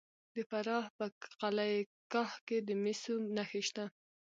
[0.35, 1.05] د فراه په
[1.41, 1.79] قلعه
[2.11, 3.85] کاه کې د مسو نښې شته.